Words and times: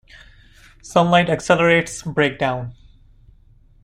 Sunlight 0.81 1.29
accelerates 1.29 2.01
breakdown. 2.03 2.73